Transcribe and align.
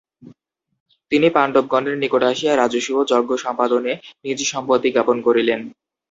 তিনি 1.11 1.27
পাণ্ডবগণের 1.35 1.95
নিকট 1.97 2.21
আসিয়া 2.31 2.53
রাজসূয় 2.55 3.03
যজ্ঞ 3.11 3.31
সম্পাদনে 3.37 3.93
নিজ 4.25 4.39
সম্মতি 4.51 4.87
জ্ঞাপন 4.91 5.17
করিলেন। 5.21 5.59